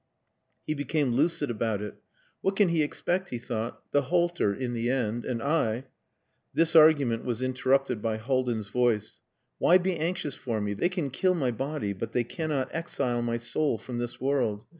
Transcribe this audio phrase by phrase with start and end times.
[0.65, 1.93] He became lucid about it.
[2.41, 3.83] "What can he expect?" he thought.
[3.91, 5.25] "The halter in the end.
[5.25, 5.83] And I...."
[6.55, 9.19] This argument was interrupted by Haldin's voice.
[9.59, 10.73] "Why be anxious for me?
[10.73, 14.65] They can kill my body, but they cannot exile my soul from this world.